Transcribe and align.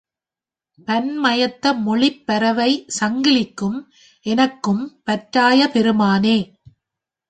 பண்மயத்த 0.87 1.73
மொழிப் 1.81 2.25
பரவை 2.25 2.69
சங்கிலிக்கும் 2.99 3.79
எனக்கும் 4.25 4.83
பற்றாய 5.05 5.71
பெருமானே! 5.73 6.37